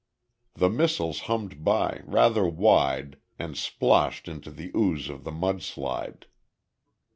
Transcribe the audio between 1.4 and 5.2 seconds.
by, rather wide, and sploshed into the ooze